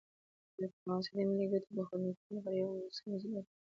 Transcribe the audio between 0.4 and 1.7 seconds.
ډیپلوماسي د ملي ګټو